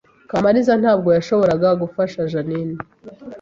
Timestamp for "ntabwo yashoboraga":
0.81-1.67